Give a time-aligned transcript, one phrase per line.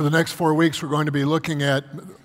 [0.00, 1.84] For the next four weeks, we're going to be looking at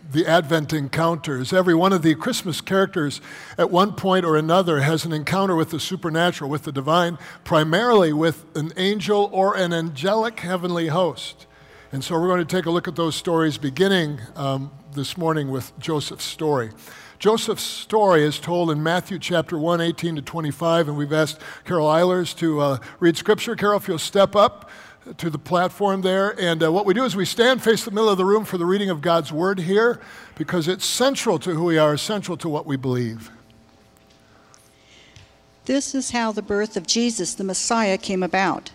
[0.09, 1.51] the Advent encounters.
[1.51, 3.19] Every one of the Christmas characters,
[3.57, 8.13] at one point or another, has an encounter with the supernatural, with the divine, primarily
[8.13, 11.47] with an angel or an angelic heavenly host.
[11.91, 15.51] And so we're going to take a look at those stories beginning um, this morning
[15.51, 16.71] with Joseph's story.
[17.19, 21.87] Joseph's story is told in Matthew chapter 1, 18 to 25, and we've asked Carol
[21.87, 23.53] Eilers to uh, read scripture.
[23.57, 24.69] Carol, if you'll step up
[25.17, 26.39] to the platform there.
[26.39, 28.57] And uh, what we do is we stand face the middle of the room for
[28.57, 29.99] the reading of God's word here
[30.35, 33.29] because it's central to who we are, central to what we believe.
[35.65, 38.71] This is how the birth of Jesus, the Messiah, came about.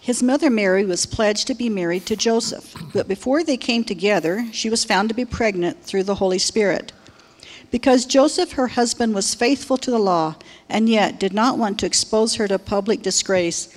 [0.00, 4.46] His mother Mary was pledged to be married to Joseph, but before they came together,
[4.52, 6.92] she was found to be pregnant through the Holy Spirit.
[7.70, 10.36] Because Joseph, her husband, was faithful to the law
[10.68, 13.76] and yet did not want to expose her to public disgrace,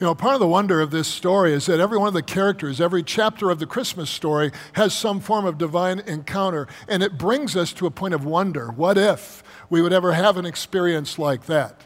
[0.00, 2.22] You know, part of the wonder of this story is that every one of the
[2.22, 7.16] characters, every chapter of the Christmas story has some form of divine encounter, and it
[7.16, 8.72] brings us to a point of wonder.
[8.72, 11.82] What if we would ever have an experience like that?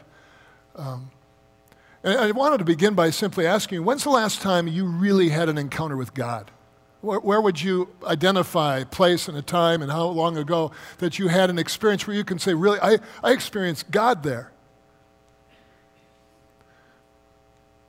[0.75, 1.11] Um,
[2.03, 5.47] and I wanted to begin by simply asking when's the last time you really had
[5.47, 6.49] an encounter with God?
[7.01, 11.27] Where, where, would you identify place and a time and how long ago that you
[11.27, 14.51] had an experience where you can say, really, I, I experienced God there?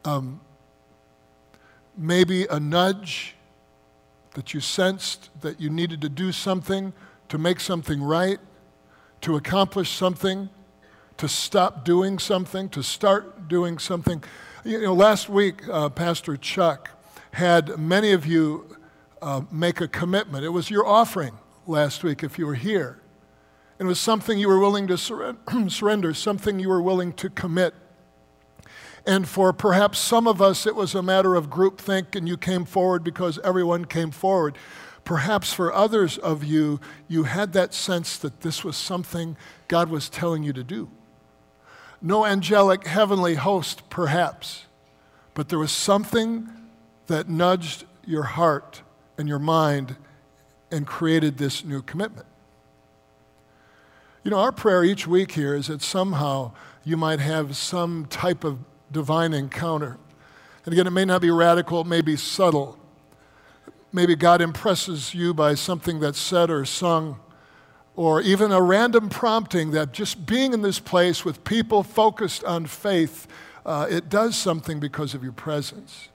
[0.05, 0.41] Um,
[1.97, 3.34] maybe a nudge
[4.34, 6.93] that you sensed that you needed to do something
[7.28, 8.38] to make something right,
[9.21, 10.49] to accomplish something,
[11.16, 14.22] to stop doing something, to start doing something.
[14.65, 16.91] You know, last week, uh, Pastor Chuck
[17.32, 18.77] had many of you
[19.22, 20.44] uh, make a commitment.
[20.44, 23.00] It was your offering last week if you were here.
[23.78, 24.99] It was something you were willing to
[25.69, 27.75] surrender, something you were willing to commit
[29.06, 32.65] and for perhaps some of us, it was a matter of groupthink and you came
[32.65, 34.56] forward because everyone came forward.
[35.05, 39.37] Perhaps for others of you, you had that sense that this was something
[39.69, 40.91] God was telling you to do.
[42.03, 44.66] No angelic heavenly host, perhaps,
[45.34, 46.49] but there was something
[47.06, 48.82] that nudged your heart
[49.19, 49.97] and your mind
[50.71, 52.27] and created this new commitment.
[54.22, 56.53] You know, our prayer each week here is that somehow
[56.84, 58.59] you might have some type of
[58.90, 59.98] divine encounter.
[60.64, 62.78] And again, it may not be radical, it may be subtle.
[63.92, 67.18] Maybe God impresses you by something that's said or sung,
[67.96, 72.66] or even a random prompting that just being in this place with people focused on
[72.66, 73.26] faith,
[73.66, 76.08] uh, it does something because of your presence.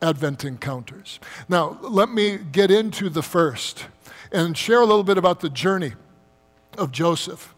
[0.00, 1.20] Advent encounters.
[1.48, 3.86] Now, let me get into the first
[4.32, 5.92] and share a little bit about the journey
[6.76, 7.53] of Joseph.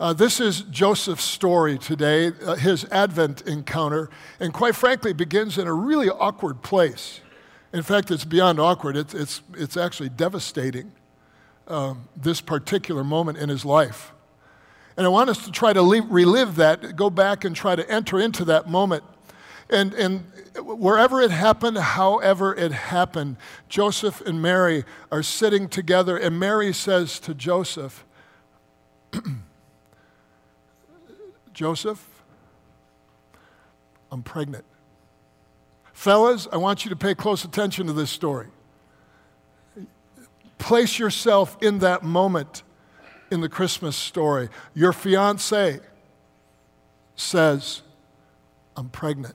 [0.00, 4.08] Uh, this is Joseph's story today, uh, his Advent encounter,
[4.40, 7.20] and quite frankly, begins in a really awkward place.
[7.74, 10.92] In fact, it's beyond awkward, it's, it's, it's actually devastating,
[11.68, 14.12] um, this particular moment in his life.
[14.96, 17.88] And I want us to try to leave, relive that, go back and try to
[17.90, 19.04] enter into that moment.
[19.68, 20.24] And, and
[20.56, 23.36] wherever it happened, however it happened,
[23.68, 28.06] Joseph and Mary are sitting together, and Mary says to Joseph,
[31.60, 32.02] Joseph,
[34.10, 34.64] I'm pregnant.
[35.92, 38.46] Fellas, I want you to pay close attention to this story.
[40.56, 42.62] Place yourself in that moment
[43.30, 44.48] in the Christmas story.
[44.72, 45.80] Your fiance
[47.14, 47.82] says,
[48.74, 49.34] I'm pregnant.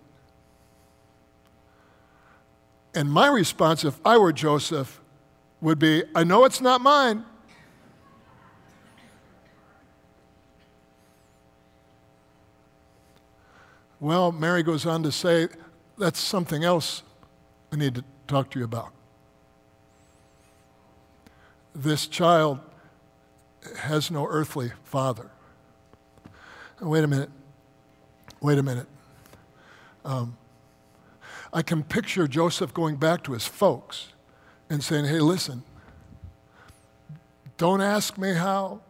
[2.95, 4.99] And my response, if I were Joseph,
[5.61, 7.23] would be, I know it's not mine.
[14.05, 15.47] Well, Mary goes on to say,
[15.97, 17.01] that's something else
[17.73, 18.91] I need to talk to you about.
[21.73, 22.59] This child
[23.79, 25.31] has no earthly father.
[26.79, 27.31] Wait a minute.
[28.41, 28.85] Wait a minute.
[30.05, 30.37] Um,
[31.51, 34.09] I can picture Joseph going back to his folks
[34.69, 35.63] and saying, hey, listen,
[37.57, 38.81] don't ask me how.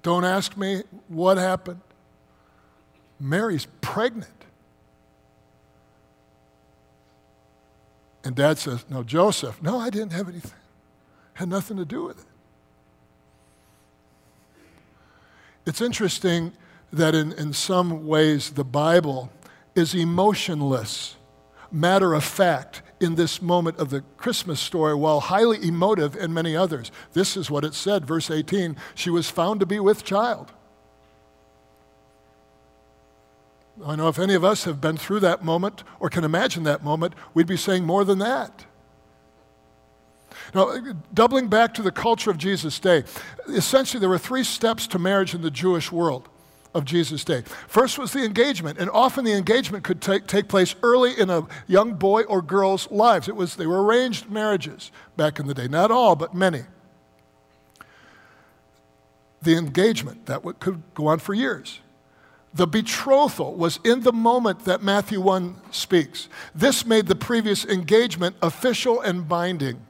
[0.00, 1.82] Don't ask me what happened.
[3.20, 4.30] Mary's pregnant.
[8.24, 10.52] And dad says, No, Joseph, no, I didn't have anything.
[11.34, 12.26] Had nothing to do with it.
[15.66, 16.52] It's interesting
[16.92, 19.30] that in, in some ways the Bible
[19.74, 21.16] is emotionless,
[21.70, 26.56] matter of fact, in this moment of the Christmas story, while highly emotive in many
[26.56, 26.92] others.
[27.12, 30.52] This is what it said, verse 18 she was found to be with child.
[33.84, 36.84] I know if any of us have been through that moment or can imagine that
[36.84, 38.66] moment, we'd be saying more than that.
[40.54, 40.76] Now,
[41.12, 43.04] doubling back to the culture of Jesus' day,
[43.48, 46.28] essentially there were three steps to marriage in the Jewish world
[46.74, 47.42] of Jesus' day.
[47.68, 51.46] First was the engagement, and often the engagement could take, take place early in a
[51.66, 53.28] young boy or girl's lives.
[53.28, 55.68] It was, they were arranged marriages back in the day.
[55.68, 56.62] Not all, but many.
[59.42, 61.80] The engagement, that could go on for years.
[62.54, 66.28] The betrothal was in the moment that Matthew 1 speaks.
[66.54, 69.80] This made the previous engagement official and binding.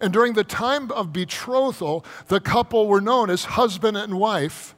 [0.00, 4.76] And during the time of betrothal, the couple were known as husband and wife.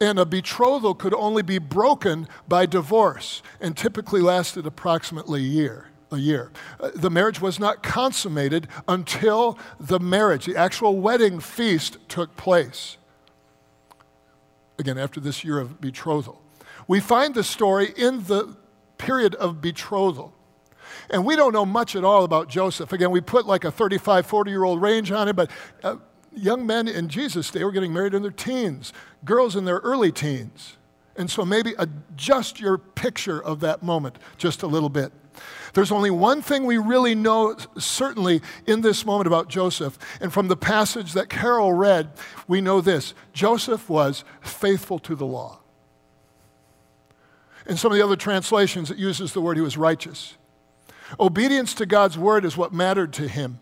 [0.00, 5.86] And a betrothal could only be broken by divorce and typically lasted approximately a year.
[6.10, 6.50] A year.
[6.80, 12.96] Uh, the marriage was not consummated until the marriage, the actual wedding feast, took place.
[14.78, 16.40] Again, after this year of betrothal.
[16.86, 18.56] We find the story in the
[18.96, 20.34] period of betrothal.
[21.10, 22.92] And we don't know much at all about Joseph.
[22.92, 25.50] Again, we put like a 35, 40 year old range on it, but
[25.82, 25.96] uh,
[26.34, 28.92] young men in Jesus' day were getting married in their teens,
[29.24, 30.76] girls in their early teens.
[31.16, 35.12] And so maybe adjust your picture of that moment just a little bit.
[35.74, 39.98] There's only one thing we really know certainly in this moment about Joseph.
[40.20, 42.10] And from the passage that Carol read,
[42.46, 45.60] we know this Joseph was faithful to the law.
[47.66, 50.36] In some of the other translations, it uses the word he was righteous.
[51.20, 53.60] Obedience to God's word is what mattered to him.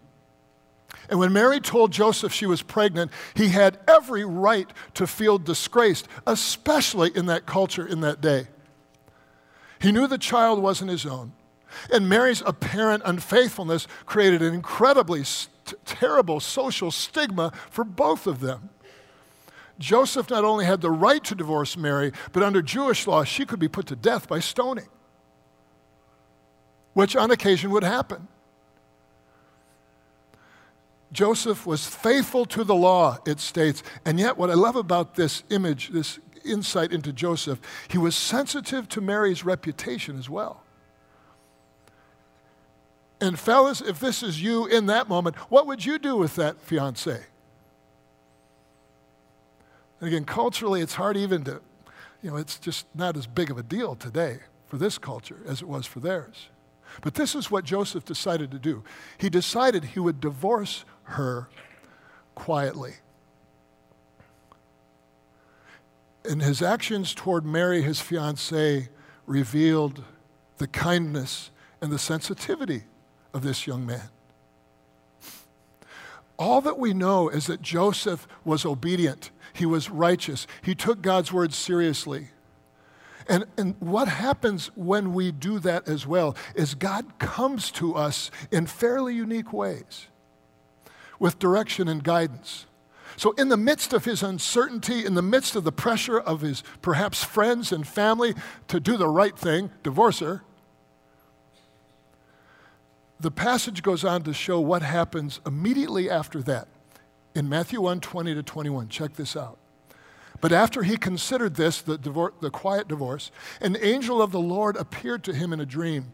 [1.09, 6.09] And when Mary told Joseph she was pregnant, he had every right to feel disgraced,
[6.27, 8.49] especially in that culture in that day.
[9.81, 11.33] He knew the child wasn't his own.
[11.93, 18.71] And Mary's apparent unfaithfulness created an incredibly st- terrible social stigma for both of them.
[19.79, 23.59] Joseph not only had the right to divorce Mary, but under Jewish law, she could
[23.59, 24.89] be put to death by stoning
[26.97, 28.27] which on occasion would happen.
[31.13, 33.83] Joseph was faithful to the law, it states.
[34.07, 38.89] And yet, what I love about this image, this insight into Joseph, he was sensitive
[38.89, 40.63] to Mary's reputation as well.
[43.21, 46.61] And, fellas, if this is you in that moment, what would you do with that
[46.61, 47.25] fiance?
[50.01, 51.63] And again, culturally, it's hard even to,
[52.23, 55.63] you know, it's just not as big of a deal today for this culture as
[55.63, 56.49] it was for theirs.
[57.01, 58.85] But this is what Joseph decided to do.
[59.17, 61.49] He decided he would divorce her
[62.35, 62.97] quietly.
[66.29, 68.89] And his actions toward Mary, his fiancee,
[69.27, 70.05] revealed
[70.59, 72.85] the kindness and the sensitivity
[73.37, 74.09] of this young man.
[76.39, 81.33] All that we know is that Joseph was obedient, he was righteous, he took God's
[81.33, 82.29] word seriously.
[83.29, 88.31] And, and what happens when we do that as well is God comes to us
[88.51, 90.07] in fairly unique ways
[91.19, 92.67] with direction and guidance.
[93.17, 96.63] So, in the midst of his uncertainty, in the midst of the pressure of his
[96.83, 98.35] perhaps friends and family
[98.69, 100.43] to do the right thing, divorce her,
[103.19, 106.69] the passage goes on to show what happens immediately after that
[107.35, 108.89] in Matthew 1 20 to 21.
[108.89, 109.59] Check this out.
[110.41, 113.31] But after he considered this, the, the quiet divorce,
[113.61, 116.13] an angel of the Lord appeared to him in a dream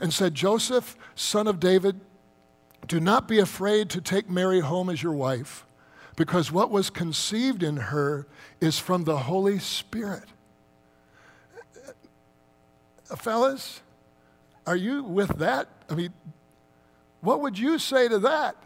[0.00, 2.00] and said, Joseph, son of David,
[2.86, 5.66] do not be afraid to take Mary home as your wife,
[6.16, 8.26] because what was conceived in her
[8.60, 10.24] is from the Holy Spirit.
[13.10, 13.80] Uh, fellas,
[14.66, 15.68] are you with that?
[15.88, 16.12] I mean,
[17.20, 18.56] what would you say to that?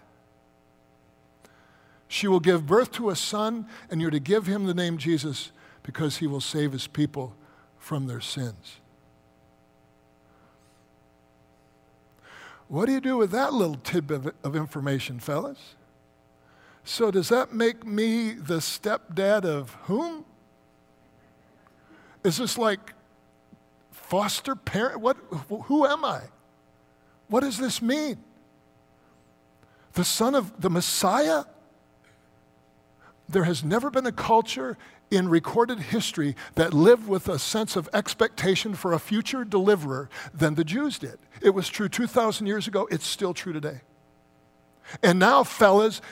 [2.08, 5.50] She will give birth to a son, and you're to give him the name Jesus
[5.82, 7.34] because he will save his people
[7.78, 8.76] from their sins.
[12.68, 15.74] What do you do with that little tidbit of information, fellas?
[16.84, 20.24] So, does that make me the stepdad of whom?
[22.24, 22.92] Is this like
[23.90, 25.00] foster parent?
[25.00, 25.16] What,
[25.64, 26.22] who am I?
[27.32, 28.18] What does this mean?
[29.94, 31.44] The son of the Messiah?
[33.26, 34.76] There has never been a culture
[35.10, 40.56] in recorded history that lived with a sense of expectation for a future deliverer than
[40.56, 41.18] the Jews did.
[41.40, 43.80] It was true 2,000 years ago, it's still true today.
[45.02, 46.02] And now, fellas,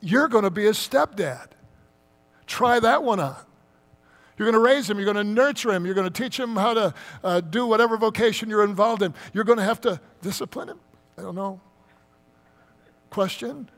[0.00, 1.48] you're going to be a stepdad.
[2.46, 3.44] Try that one on.
[4.36, 6.56] You're going to raise him, you're going to nurture him, you're going to teach him
[6.56, 9.14] how to uh, do whatever vocation you're involved in.
[9.32, 10.80] You're going to have to discipline him.
[11.16, 11.60] I don't know.
[13.10, 13.70] Question?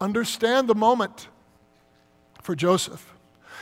[0.00, 1.28] Understand the moment
[2.42, 3.14] for Joseph.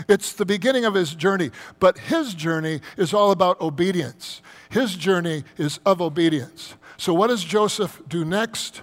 [0.08, 4.42] It's the beginning of his journey, but his journey is all about obedience.
[4.68, 6.74] His journey is of obedience.
[6.96, 8.82] So, what does Joseph do next?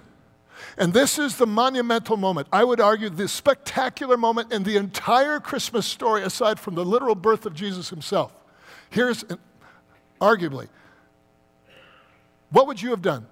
[0.78, 2.48] And this is the monumental moment.
[2.51, 7.16] I would argue the spectacular moment in the entire Christmas story, aside from the literal
[7.16, 8.34] birth of Jesus himself.
[8.90, 9.25] Here's
[10.20, 10.68] arguably
[12.50, 13.25] what would you have done?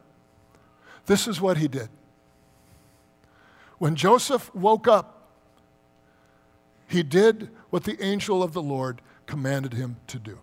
[1.05, 1.89] This is what he did.
[3.77, 5.27] When Joseph woke up,
[6.87, 10.39] he did what the angel of the Lord commanded him to do.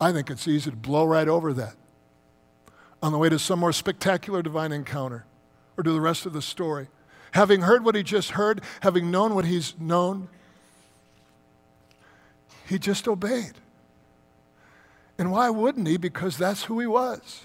[0.00, 1.74] I think it's easy to blow right over that
[3.02, 5.24] on the way to some more spectacular divine encounter
[5.76, 6.88] or to the rest of the story.
[7.32, 10.28] Having heard what he just heard, having known what he's known,
[12.66, 13.52] he just obeyed.
[15.18, 15.96] And why wouldn't he?
[15.96, 17.42] Because that's who he was.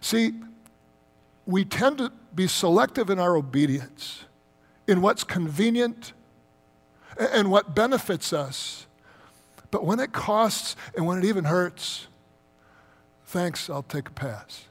[0.00, 0.34] See,
[1.46, 4.24] we tend to be selective in our obedience,
[4.86, 6.12] in what's convenient
[7.18, 8.86] and what benefits us.
[9.70, 12.06] But when it costs and when it even hurts,
[13.30, 14.64] thanks, I'll take a pass.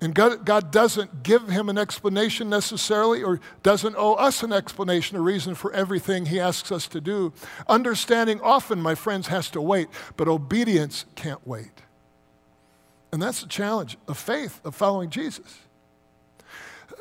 [0.00, 5.16] And God, God, doesn't give him an explanation necessarily, or doesn't owe us an explanation,
[5.16, 7.32] a reason for everything he asks us to do.
[7.66, 11.82] Understanding often, my friends, has to wait, but obedience can't wait.
[13.10, 15.60] And that's the challenge of faith, of following Jesus.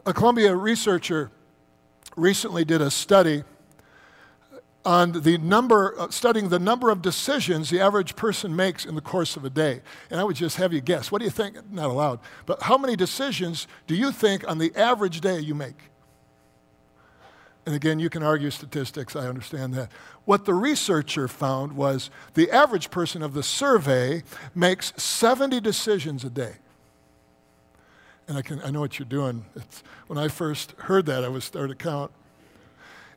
[0.06, 1.32] A Columbia researcher
[2.16, 3.44] recently did a study
[4.86, 9.02] on the number, uh, studying the number of decisions the average person makes in the
[9.02, 9.82] course of a day.
[10.12, 11.12] And I would just have you guess.
[11.12, 11.58] What do you think?
[11.72, 12.20] Not allowed.
[12.46, 15.76] But how many decisions do you think on the average day you make?
[17.66, 19.92] And again, you can argue statistics, I understand that.
[20.26, 24.24] What the researcher found was the average person of the survey
[24.54, 26.58] makes 70 decisions a day.
[28.28, 29.46] And I, can, I know what you're doing.
[29.56, 32.12] It's, when I first heard that, I was starting to count.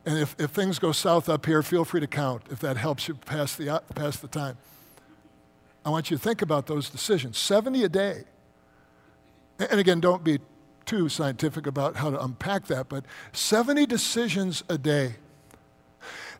[0.05, 3.07] And if, if things go south up here, feel free to count if that helps
[3.07, 4.57] you pass the, pass the time.
[5.85, 8.23] I want you to think about those decisions 70 a day.
[9.59, 10.39] And again, don't be
[10.89, 15.17] too scientific about how to unpack that, but 70 decisions a day.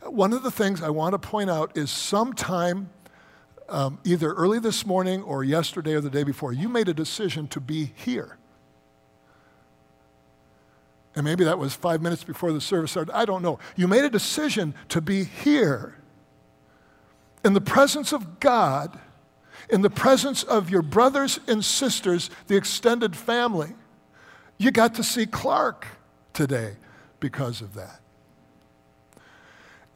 [0.01, 2.89] One of the things I want to point out is sometime,
[3.68, 7.48] um, either early this morning or yesterday or the day before, you made a decision
[7.50, 8.38] to be here.
[11.20, 13.14] And maybe that was five minutes before the service started.
[13.14, 13.60] I don't know.
[13.76, 15.96] You made a decision to be here
[17.44, 18.98] in the presence of God,
[19.70, 23.74] in the presence of your brothers and sisters, the extended family.
[24.58, 25.88] You got to see Clark
[26.32, 26.78] today
[27.20, 28.00] because of that.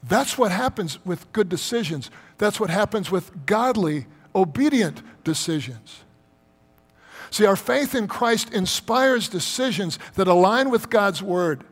[0.02, 2.10] That's what happens with good decisions.
[2.36, 6.00] That's what happens with godly, obedient decisions.
[7.34, 11.64] See, our faith in Christ inspires decisions that align with God's word.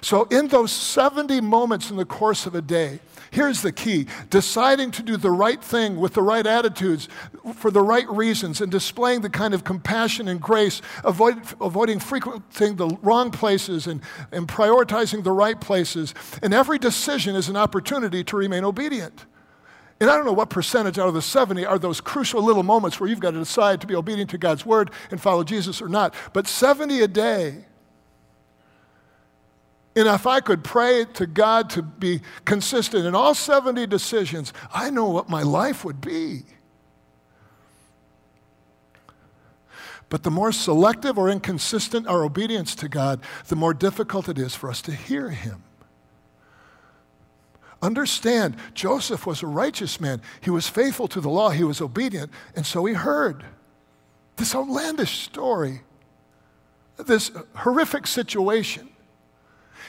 [0.00, 3.00] So, in those 70 moments in the course of a day,
[3.32, 7.08] here's the key deciding to do the right thing with the right attitudes
[7.52, 12.76] for the right reasons and displaying the kind of compassion and grace, avoid, avoiding frequenting
[12.76, 16.14] the wrong places and, and prioritizing the right places.
[16.44, 19.26] And every decision is an opportunity to remain obedient.
[20.02, 22.98] And I don't know what percentage out of the 70 are those crucial little moments
[22.98, 25.88] where you've got to decide to be obedient to God's word and follow Jesus or
[25.88, 26.12] not.
[26.32, 27.66] But 70 a day.
[29.94, 34.90] And if I could pray to God to be consistent in all 70 decisions, I
[34.90, 36.46] know what my life would be.
[40.08, 44.56] But the more selective or inconsistent our obedience to God, the more difficult it is
[44.56, 45.62] for us to hear Him.
[47.82, 50.22] Understand, Joseph was a righteous man.
[50.40, 53.44] He was faithful to the law, he was obedient, and so he heard
[54.36, 55.82] this outlandish story,
[56.96, 58.88] this horrific situation.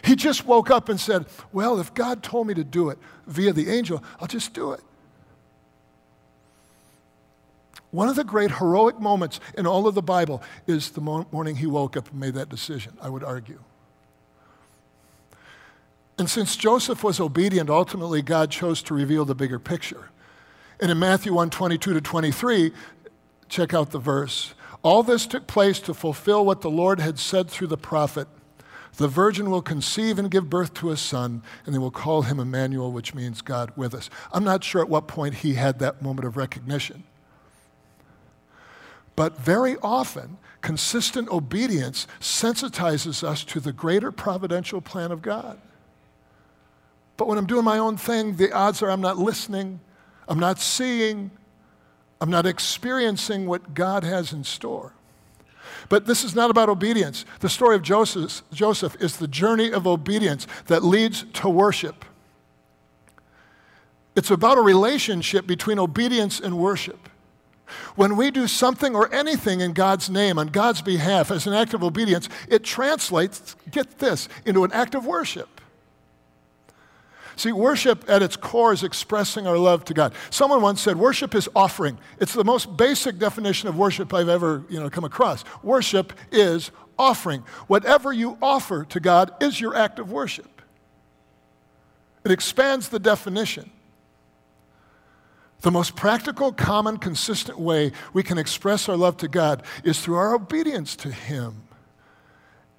[0.03, 2.97] He just woke up and said, Well, if God told me to do it
[3.27, 4.81] via the angel, I'll just do it.
[7.91, 11.67] One of the great heroic moments in all of the Bible is the morning he
[11.67, 13.59] woke up and made that decision, I would argue.
[16.17, 20.09] And since Joseph was obedient, ultimately God chose to reveal the bigger picture.
[20.79, 22.71] And in Matthew 1 22 to 23,
[23.49, 24.53] check out the verse.
[24.83, 28.27] All this took place to fulfill what the Lord had said through the prophet.
[28.97, 32.39] The virgin will conceive and give birth to a son, and they will call him
[32.39, 34.09] Emmanuel, which means God with us.
[34.31, 37.03] I'm not sure at what point he had that moment of recognition.
[39.15, 45.59] But very often, consistent obedience sensitizes us to the greater providential plan of God.
[47.17, 49.79] But when I'm doing my own thing, the odds are I'm not listening,
[50.27, 51.31] I'm not seeing,
[52.19, 54.93] I'm not experiencing what God has in store.
[55.89, 57.25] But this is not about obedience.
[57.39, 62.05] The story of Joseph, Joseph is the journey of obedience that leads to worship.
[64.15, 67.09] It's about a relationship between obedience and worship.
[67.95, 71.73] When we do something or anything in God's name, on God's behalf, as an act
[71.73, 75.61] of obedience, it translates, get this, into an act of worship.
[77.35, 80.13] See, worship at its core is expressing our love to God.
[80.29, 81.97] Someone once said, worship is offering.
[82.19, 85.43] It's the most basic definition of worship I've ever you know, come across.
[85.63, 87.43] Worship is offering.
[87.67, 90.61] Whatever you offer to God is your act of worship.
[92.23, 93.71] It expands the definition.
[95.61, 100.15] The most practical, common, consistent way we can express our love to God is through
[100.15, 101.63] our obedience to Him.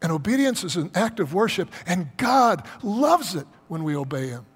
[0.02, 4.46] And obedience is an act of worship, and God loves it when we obey Him.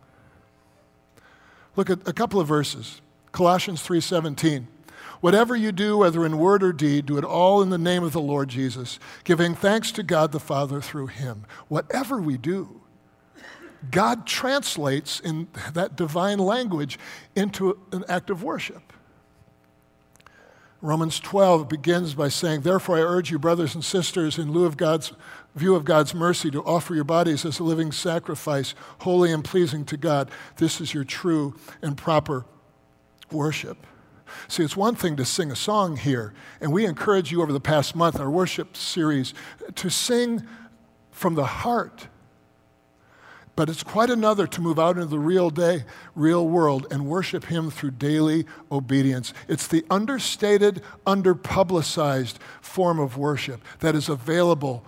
[1.76, 3.00] Look at a couple of verses.
[3.32, 4.66] Colossians 3:17.
[5.20, 8.12] Whatever you do, whether in word or deed, do it all in the name of
[8.12, 11.44] the Lord Jesus, giving thanks to God the Father through him.
[11.66, 12.80] Whatever we do,
[13.90, 16.98] God translates in that divine language
[17.34, 18.92] into an act of worship.
[20.80, 24.76] Romans 12 begins by saying, Therefore, I urge you, brothers and sisters, in lieu of
[24.76, 25.12] God's
[25.58, 29.84] view of God's mercy, to offer your bodies as a living sacrifice, holy and pleasing
[29.86, 30.30] to God.
[30.56, 32.46] This is your true and proper
[33.30, 33.86] worship.
[34.46, 37.60] See, it's one thing to sing a song here, and we encourage you over the
[37.60, 39.34] past month, in our worship series,
[39.74, 40.46] to sing
[41.10, 42.08] from the heart
[43.58, 47.46] but it's quite another to move out into the real day, real world and worship
[47.46, 49.34] Him through daily obedience.
[49.48, 54.86] It's the understated, underpublicized form of worship that is available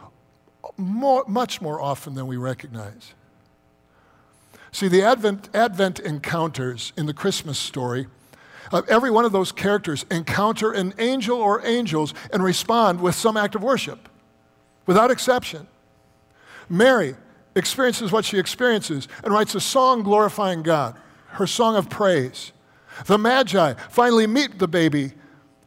[0.77, 3.15] more, much more often than we recognize.
[4.73, 8.07] See, the Advent, Advent encounters in the Christmas story,
[8.73, 13.37] uh, every one of those characters encounter an angel or angels and respond with some
[13.37, 14.09] act of worship,
[14.87, 15.67] without exception.
[16.69, 17.17] Mary,
[17.57, 20.97] experiences what she experiences and writes a song glorifying God,
[21.31, 22.53] her song of praise.
[23.07, 25.13] The Magi finally meet the baby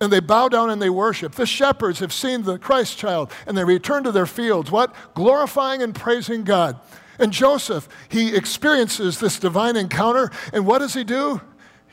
[0.04, 1.34] and they bow down and they worship.
[1.34, 4.70] The shepherds have seen the Christ child and they return to their fields.
[4.70, 4.94] What?
[5.14, 6.80] Glorifying and praising God.
[7.20, 11.42] And Joseph, he experiences this divine encounter, and what does he do?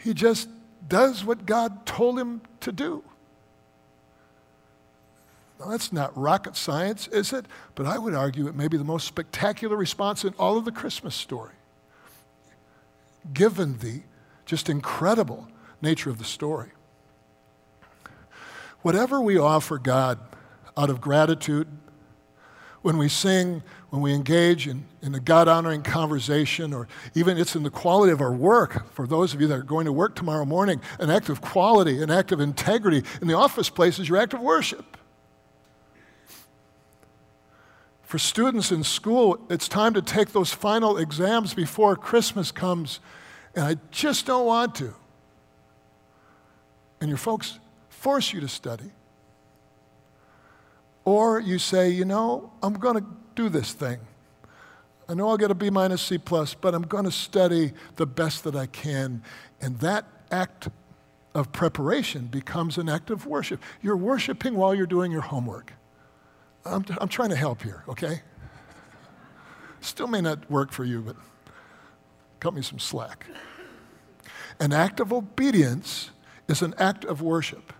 [0.03, 0.49] He just
[0.89, 3.05] does what God told him to do.
[5.59, 7.45] Now, that's not rocket science, is it?
[7.75, 10.73] But I would argue it may be the most spectacular response in all of the
[10.73, 11.53] Christmas story,
[13.35, 14.01] given the
[14.47, 15.49] just incredible
[15.83, 16.71] nature of the story.
[18.83, 20.19] Whatever we offer God
[20.77, 21.69] out of gratitude,
[22.83, 27.55] when we sing, when we engage in, in a God honoring conversation, or even it's
[27.55, 30.15] in the quality of our work, for those of you that are going to work
[30.15, 34.09] tomorrow morning, an act of quality, an act of integrity in the office place is
[34.09, 34.97] your act of worship.
[38.03, 42.99] For students in school, it's time to take those final exams before Christmas comes,
[43.55, 44.95] and I just don't want to.
[47.01, 47.59] And your folks
[48.01, 48.91] force you to study.
[51.05, 53.99] Or you say, you know, I'm going to do this thing.
[55.07, 58.07] I know I'll get a B minus C plus, but I'm going to study the
[58.07, 59.23] best that I can.
[59.61, 60.69] And that act
[61.35, 63.63] of preparation becomes an act of worship.
[63.83, 65.75] You're worshiping while you're doing your homework.
[66.65, 68.23] I'm, I'm trying to help here, okay?
[69.81, 71.17] Still may not work for you, but
[72.39, 73.27] cut me some slack.
[74.59, 76.11] An act of obedience
[76.49, 77.75] is an act of worship.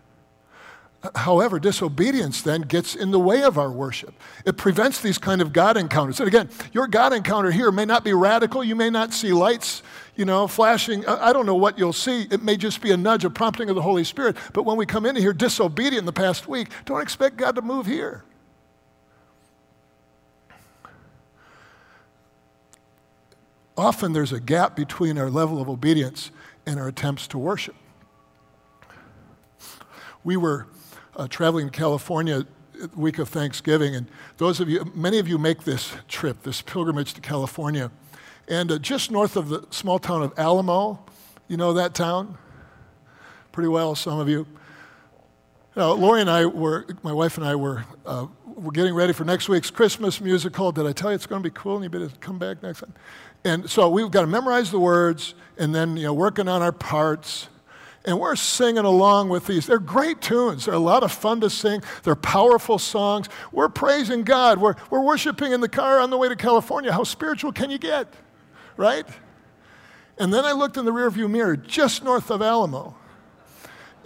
[1.15, 4.15] However, disobedience then gets in the way of our worship.
[4.45, 6.21] It prevents these kind of God encounters.
[6.21, 8.63] And again, your God encounter here may not be radical.
[8.63, 9.83] You may not see lights,
[10.15, 11.07] you know, flashing.
[11.07, 12.27] I don't know what you'll see.
[12.31, 14.37] It may just be a nudge, a prompting of the Holy Spirit.
[14.53, 17.63] But when we come into here disobedient in the past week, don't expect God to
[17.63, 18.25] move here.
[23.81, 26.31] often there's a gap between our level of obedience
[26.67, 27.75] and our attempts to worship.
[30.23, 30.67] we were
[31.17, 32.47] uh, traveling to California
[32.95, 34.07] week of Thanksgiving, and
[34.39, 37.91] those of you, many of you make this trip, this pilgrimage to California.
[38.49, 41.05] And uh, just north of the small town of Alamo,
[41.49, 42.39] you know that town?
[43.53, 44.47] Pretty well, some of you.
[45.77, 49.25] Now, Lori and I were, my wife and I were, uh, were getting ready for
[49.25, 50.73] next week's Christmas musical.
[50.73, 52.81] Did I tell you it's going to be cool and you better come back next
[52.81, 52.95] time?
[53.45, 56.73] And so we've got to memorize the words and then, you know, working on our
[56.73, 57.49] parts.
[58.05, 59.67] And we're singing along with these.
[59.67, 60.65] They're great tunes.
[60.65, 61.83] They're a lot of fun to sing.
[62.03, 63.29] They're powerful songs.
[63.53, 64.59] We're praising God.
[64.59, 66.93] We're, we're worshiping in the car on the way to California.
[66.93, 68.13] How spiritual can you get?
[68.79, 69.07] Right?
[70.17, 72.97] And then I looked in the rearview mirror just north of Alamo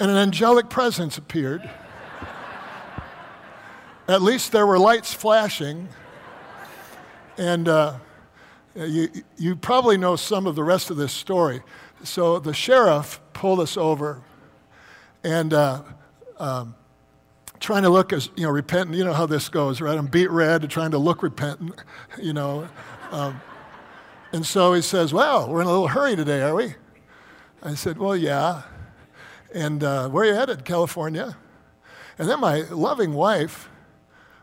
[0.00, 1.68] and an angelic presence appeared.
[4.08, 5.88] At least there were lights flashing.
[7.38, 7.94] And uh,
[8.74, 11.62] you, you probably know some of the rest of this story.
[12.02, 14.22] So the sheriff pulled us over
[15.22, 15.82] and uh,
[16.38, 16.74] um,
[17.60, 18.96] trying to look as, you know, repentant.
[18.96, 19.96] You know how this goes, right?
[19.96, 21.74] I'm beet red, trying to look repentant,
[22.22, 22.68] you know.
[23.10, 23.40] Um,
[24.32, 26.74] and so he says, Well, we're in a little hurry today, are we?
[27.62, 28.62] I said, Well, yeah.
[29.52, 30.64] And uh, where are you headed?
[30.64, 31.36] California.
[32.18, 33.68] And then my loving wife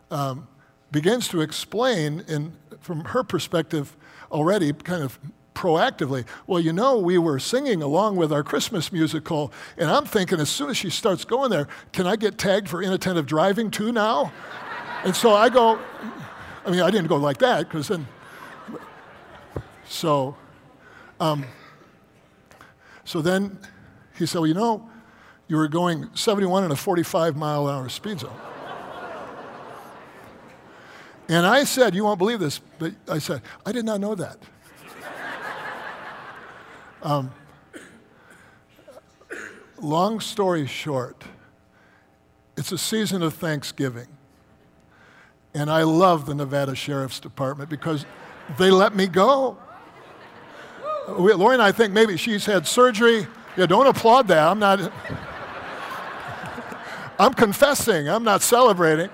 [0.09, 0.47] um,
[0.91, 3.95] begins to explain, in, from her perspective
[4.31, 5.19] already, kind of
[5.61, 10.39] proactively, well, you know, we were singing along with our Christmas musical, and I'm thinking
[10.39, 13.91] as soon as she starts going there, can I get tagged for inattentive driving too
[13.91, 14.33] now?
[15.03, 15.79] and so I go,
[16.65, 18.07] I mean, I didn't go like that, because then,
[19.85, 20.35] so,
[21.19, 21.45] um,
[23.05, 23.59] so then
[24.17, 24.89] he said, well, you know,
[25.47, 28.31] you were going 71 in a 45 mile an hour speed zone.
[31.29, 34.37] And I said, You won't believe this, but I said, I did not know that.
[37.03, 37.31] Um,
[39.79, 41.23] long story short,
[42.55, 44.07] it's a season of Thanksgiving.
[45.53, 48.05] And I love the Nevada Sheriff's Department because
[48.57, 49.57] they let me go.
[51.07, 53.27] Lori and I think maybe she's had surgery.
[53.57, 54.47] Yeah, don't applaud that.
[54.47, 54.91] I'm not.
[57.19, 59.09] I'm confessing, I'm not celebrating.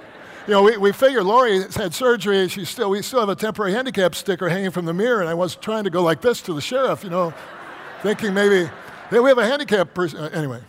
[0.48, 3.74] You know, we, we figure Lori had surgery, she still, we still have a temporary
[3.74, 6.54] handicap sticker hanging from the mirror, and I was trying to go like this to
[6.54, 7.34] the sheriff, you know,
[8.08, 8.70] thinking maybe,
[9.10, 10.18] hey, we have a handicapped person.
[10.18, 10.62] Uh, anyway.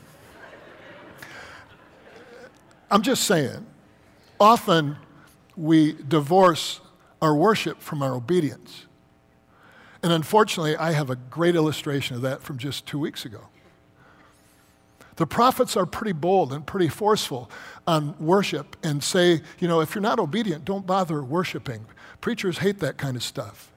[2.91, 3.65] I'm just saying,
[4.41, 4.97] often
[5.57, 6.81] we divorce
[7.23, 8.87] our worship from our obedience.
[10.03, 13.43] And unfortunately, I have a great illustration of that from just two weeks ago.
[15.15, 17.49] The prophets are pretty bold and pretty forceful
[17.87, 21.87] on worship and say, you know, if you're not obedient, don't bother worshiping.
[22.21, 23.71] Preachers hate that kind of stuff.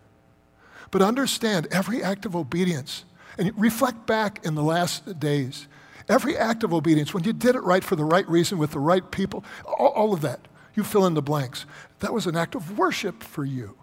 [0.90, 3.06] But understand every act of obedience,
[3.38, 5.68] and reflect back in the last days,
[6.10, 8.80] every act of obedience, when you did it right for the right reason with the
[8.80, 11.66] right people, all, all of that, you fill in the blanks.
[12.00, 13.78] That was an act of worship for you.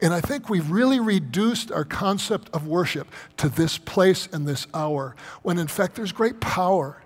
[0.00, 4.66] And I think we've really reduced our concept of worship to this place and this
[4.74, 7.00] hour, when in fact there's great power,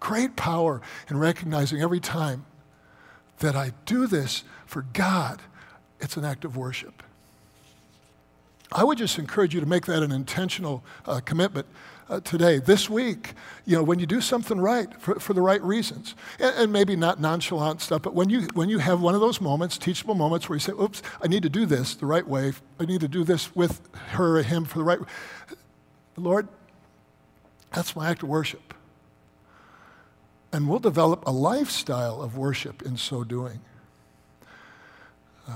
[0.00, 2.46] great power in recognizing every time
[3.40, 5.42] that I do this for God,
[6.00, 7.02] it's an act of worship.
[8.72, 11.66] I would just encourage you to make that an intentional uh, commitment
[12.08, 15.62] uh, today, this week, you know, when you do something right for, for the right
[15.62, 19.20] reasons, and, and, maybe not nonchalant stuff, but when you, when you have one of
[19.20, 22.26] those moments, teachable moments where you say, oops, I need to do this the right
[22.26, 24.98] way, I need to do this with her or him for the right
[26.16, 26.48] Lord,
[27.72, 28.74] that's my act of worship.
[30.52, 33.60] And we'll develop a lifestyle of worship in so doing.
[35.48, 35.54] Uh,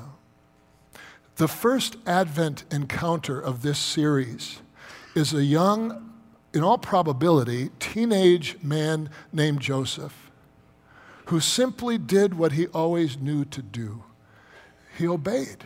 [1.36, 4.60] the first Advent encounter of this series
[5.14, 6.12] is a young
[6.52, 10.30] in all probability, teenage man named Joseph,
[11.26, 14.04] who simply did what he always knew to do.
[14.96, 15.64] He obeyed,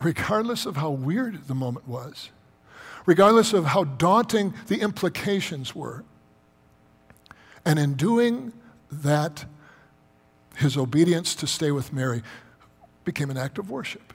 [0.00, 2.30] regardless of how weird the moment was,
[3.06, 6.02] regardless of how daunting the implications were.
[7.64, 8.52] And in doing
[8.90, 9.44] that,
[10.56, 12.22] his obedience to stay with Mary
[13.04, 14.12] became an act of worship.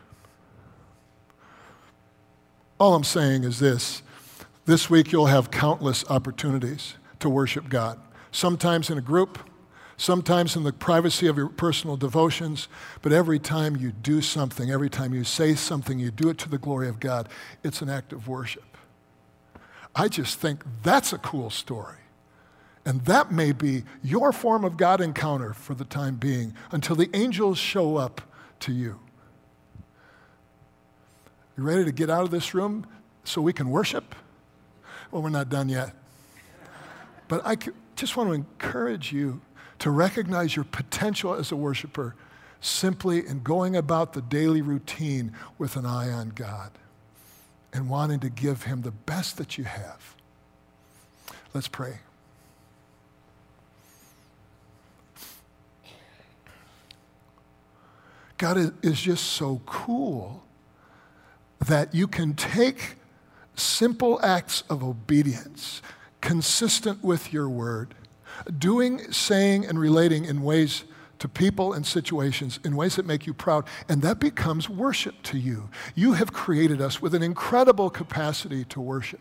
[2.79, 4.01] All I'm saying is this
[4.65, 7.99] this week, you'll have countless opportunities to worship God,
[8.31, 9.39] sometimes in a group,
[9.97, 12.67] sometimes in the privacy of your personal devotions,
[13.01, 16.49] but every time you do something, every time you say something, you do it to
[16.49, 17.27] the glory of God,
[17.63, 18.77] it's an act of worship.
[19.95, 21.97] I just think that's a cool story.
[22.85, 27.09] And that may be your form of God encounter for the time being until the
[27.13, 28.21] angels show up
[28.61, 28.99] to you.
[31.57, 32.85] You ready to get out of this room
[33.23, 34.15] so we can worship?
[35.11, 35.93] Well, we're not done yet.
[37.27, 37.57] But I
[37.95, 39.41] just want to encourage you
[39.79, 42.15] to recognize your potential as a worshiper
[42.61, 46.71] simply in going about the daily routine with an eye on God
[47.71, 50.15] and wanting to give Him the best that you have.
[51.53, 51.99] Let's pray.
[58.39, 60.43] God is just so cool
[61.59, 62.95] that you can take
[63.53, 65.81] simple acts of obedience
[66.21, 67.93] consistent with your word,
[68.57, 70.85] doing, saying, and relating in ways
[71.19, 75.37] to people and situations in ways that make you proud, and that becomes worship to
[75.37, 75.69] you.
[75.93, 79.19] You have created us with an incredible capacity to worship.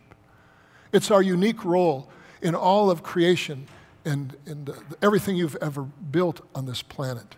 [0.93, 2.09] It's our unique role
[2.41, 3.67] in all of creation
[4.05, 7.35] and, and uh, everything you've ever built on this planet.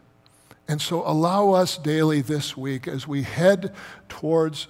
[0.71, 3.75] And so allow us daily this week as we head
[4.09, 4.69] towards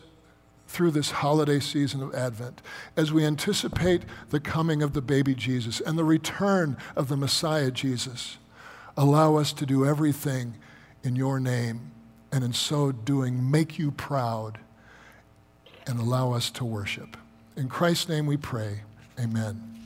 [0.66, 2.62] through this holiday season of Advent,
[2.96, 7.70] as we anticipate the coming of the baby Jesus and the return of the Messiah
[7.70, 8.38] Jesus
[8.96, 10.56] Allow us to do everything
[11.02, 11.92] in your name,
[12.32, 14.58] and in so doing, make you proud
[15.86, 17.16] and allow us to worship.
[17.56, 18.82] In Christ's name we pray.
[19.18, 19.79] Amen.